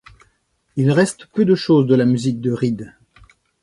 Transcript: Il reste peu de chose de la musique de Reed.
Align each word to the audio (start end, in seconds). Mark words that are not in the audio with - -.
Il 0.77 0.89
reste 0.89 1.27
peu 1.27 1.45
de 1.45 1.53
chose 1.53 1.85
de 1.85 1.93
la 1.93 2.05
musique 2.05 2.41
de 2.41 2.51
Reed. 2.51 2.91